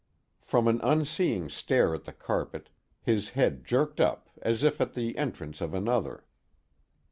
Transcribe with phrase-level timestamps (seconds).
[0.43, 2.69] _From an unseeing stare at the carpet,
[3.03, 6.25] his head jerked up as if at the entrance of another.